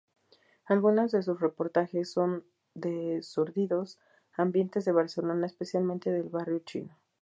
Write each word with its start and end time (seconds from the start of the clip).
Algunos 0.65 1.11
de 1.11 1.21
sus 1.21 1.39
reportajes 1.39 2.11
son 2.11 2.43
de 2.73 3.21
sórdidos 3.21 3.99
ambientes 4.35 4.83
de 4.83 4.93
Barcelona, 4.93 5.45
especialmente 5.45 6.11
del 6.11 6.23
Barrio 6.23 6.57
Chino. 6.65 6.97